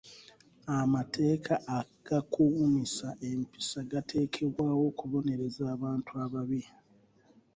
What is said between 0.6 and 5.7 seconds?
Amateeka agakuumisa empisa gatekebwawo okubonereza